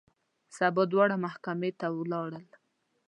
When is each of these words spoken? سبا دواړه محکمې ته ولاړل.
سبا 0.57 0.83
دواړه 0.91 1.15
محکمې 1.25 1.71
ته 1.79 1.87
ولاړل. 1.97 2.45